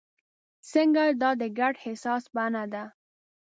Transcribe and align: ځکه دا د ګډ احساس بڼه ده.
ځکه 0.69 1.03
دا 1.21 1.29
د 1.41 1.43
ګډ 1.59 1.73
احساس 1.85 2.23
بڼه 2.35 2.63
ده. 2.73 2.83